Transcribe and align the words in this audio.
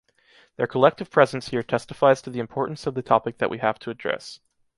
Their 0.55 0.65
collective 0.65 1.11
presence 1.11 1.49
here 1.49 1.61
testifies 1.61 2.23
to 2.23 2.31
the 2.31 2.39
importance 2.39 2.87
of 2.87 2.95
the 2.95 3.03
topic 3.03 3.37
that 3.37 3.51
we 3.51 3.59
have 3.59 3.77
to 3.77 3.91
address. 3.91 4.39